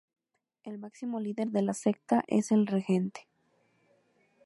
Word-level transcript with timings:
El 0.63 0.79
máximo 0.79 1.19
líder 1.19 1.49
de 1.51 1.61
la 1.61 1.75
secta 1.75 2.23
es 2.27 2.51
el 2.51 2.65
Regente. 2.65 3.27